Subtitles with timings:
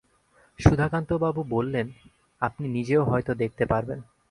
[0.59, 1.87] সুধাকান্তবাবু বললেন,
[2.41, 3.99] আপনি নিজেও হয়তো দেখতে পারবেন!